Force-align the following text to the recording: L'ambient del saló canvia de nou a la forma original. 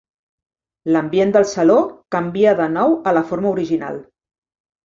L'ambient 0.95 1.33
del 1.35 1.45
saló 1.51 1.77
canvia 2.17 2.57
de 2.63 2.67
nou 2.79 2.97
a 3.13 3.15
la 3.19 3.25
forma 3.33 3.53
original. 3.55 4.05